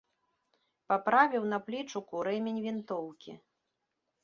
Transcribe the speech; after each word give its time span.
Паправіў 0.91 1.43
на 1.51 1.59
плечуку 1.67 2.25
рэмень 2.31 2.59
вінтоўкі. 2.67 3.31